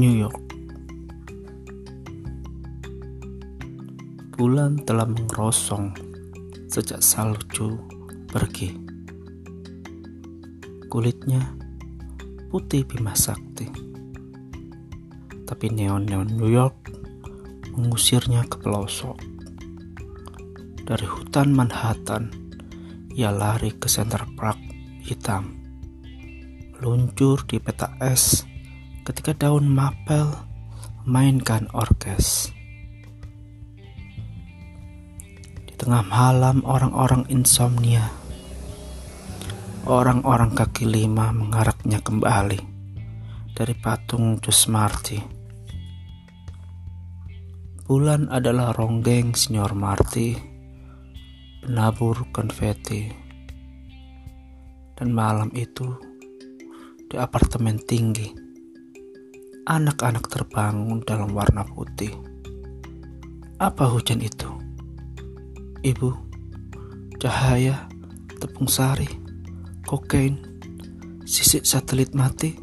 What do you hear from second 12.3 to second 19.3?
putih Bima Sakti. Tapi neon-neon New York mengusirnya ke pelosok.